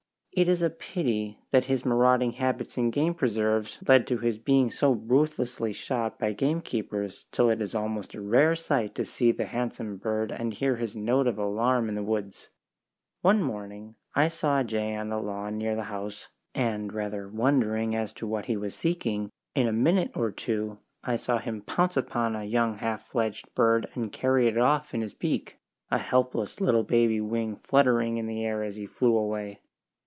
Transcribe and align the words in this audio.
It 0.33 0.47
is 0.47 0.61
a 0.61 0.69
pity 0.69 1.39
that 1.49 1.65
his 1.65 1.83
marauding 1.85 2.31
habits 2.31 2.77
in 2.77 2.89
game 2.89 3.13
preserves 3.13 3.79
lead 3.85 4.07
to 4.07 4.17
his 4.19 4.37
being 4.37 4.71
so 4.71 4.93
ruthlessly 4.93 5.73
shot 5.73 6.17
by 6.17 6.31
gamekeepers 6.31 7.25
till 7.33 7.49
it 7.49 7.61
is 7.61 7.75
almost 7.75 8.15
a 8.15 8.21
rare 8.21 8.55
sight 8.55 8.95
to 8.95 9.03
see 9.03 9.33
the 9.33 9.43
handsome 9.47 9.97
bird 9.97 10.31
and 10.31 10.53
hear 10.53 10.77
his 10.77 10.95
note 10.95 11.27
of 11.27 11.37
alarm 11.37 11.89
in 11.89 11.95
the 11.95 12.01
woods. 12.01 12.47
One 13.19 13.43
morning 13.43 13.95
I 14.15 14.29
saw 14.29 14.61
a 14.61 14.63
jay 14.63 14.95
on 14.95 15.09
the 15.09 15.19
lawn 15.19 15.57
near 15.57 15.75
the 15.75 15.83
house, 15.83 16.29
and 16.55 16.93
rather 16.93 17.27
wondering 17.27 17.93
as 17.93 18.13
to 18.13 18.25
what 18.25 18.45
he 18.45 18.55
was 18.55 18.73
seeking, 18.73 19.29
in 19.53 19.67
a 19.67 19.73
minute 19.73 20.11
or 20.15 20.31
two 20.31 20.79
I 21.03 21.17
saw 21.17 21.39
him 21.39 21.59
pounce 21.61 21.97
upon 21.97 22.37
a 22.37 22.45
young 22.45 22.77
half 22.77 23.01
fledged 23.01 23.53
bird 23.53 23.89
and 23.95 24.13
carry 24.13 24.47
it 24.47 24.57
off 24.57 24.93
in 24.93 25.01
his 25.01 25.13
beak, 25.13 25.57
a 25.89 25.97
helpless 25.97 26.61
little 26.61 26.83
baby 26.83 27.19
wing 27.19 27.57
fluttering 27.57 28.17
in 28.17 28.27
the 28.27 28.45
air 28.45 28.63
as 28.63 28.77
he 28.77 28.85
flew 28.85 29.17
away. 29.17 29.59